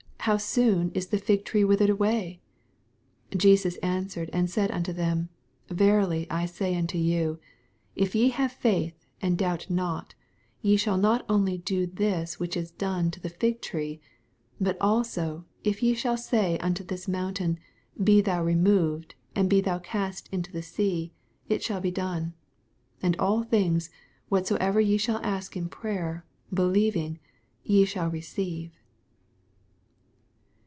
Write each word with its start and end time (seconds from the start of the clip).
How 0.25 0.37
soon 0.37 0.91
is 0.91 1.07
the 1.07 1.17
fig 1.17 1.45
tree 1.45 1.63
withered 1.63 1.89
away! 1.89 2.41
21 3.31 3.39
Jesus 3.41 3.77
answered 3.77 4.29
and 4.31 4.47
said 4.51 4.69
unto 4.69 4.93
them. 4.93 5.29
Verily 5.67 6.27
I 6.29 6.45
say 6.45 6.77
unto 6.77 6.99
you, 6.99 7.39
If 7.95 8.13
ye 8.13 8.29
have 8.29 8.51
faith, 8.51 9.07
and 9.19 9.35
doubt 9.35 9.67
not, 9.71 10.13
ye 10.61 10.77
shall 10.77 10.99
not 10.99 11.25
only 11.27 11.57
do 11.57 11.87
this 11.87 12.39
which 12.39 12.55
is 12.55 12.69
done 12.69 13.09
to 13.09 13.19
the 13.19 13.29
fig 13.29 13.61
tree, 13.61 13.99
but 14.59 14.77
also 14.79 15.45
if 15.63 15.81
ye 15.81 15.95
shall 15.95 16.17
say 16.17 16.59
unto 16.59 16.83
this 16.83 17.07
mountain, 17.07 17.57
Be 18.03 18.21
thou 18.21 18.43
removed, 18.43 19.15
and 19.35 19.49
be 19.49 19.59
thou 19.59 19.79
cast 19.79 20.29
into 20.31 20.51
the 20.51 20.61
sea; 20.61 21.13
it 21.49 21.63
shall 21.63 21.81
be 21.81 21.89
done. 21.89 22.35
22 22.99 22.99
And 23.07 23.17
all 23.17 23.41
things, 23.41 23.89
whatsoever 24.29 24.79
ye 24.79 24.97
shaU 24.97 25.17
ask 25.23 25.57
inprayer,l)elieving, 25.57 27.17
ye 27.63 27.85
shall 27.85 28.07
receive. 28.11 28.77